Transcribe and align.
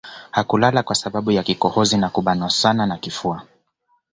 Hakulala 0.31 0.83
kwa 0.83 0.95
sababu 0.95 1.31
ya 1.31 1.43
kikohozi 1.43 1.97
na 1.97 2.09
kubanwa 2.09 2.49
sana 2.49 2.85
na 2.85 2.97
kifua 2.97 3.41